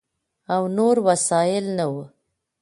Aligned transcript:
او 0.53 0.61
نور 0.77 0.95
وسایل 1.07 1.65
نه 1.77 1.85
ؤ، 1.95 1.99